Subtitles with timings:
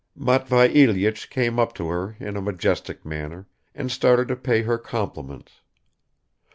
[0.17, 4.79] Matvei Ilyich came up to her in a majestic manner and started to pay her
[4.79, 5.61] compliments.